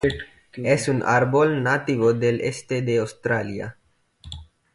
[0.63, 3.77] Es un árbol nativo del este de Australia.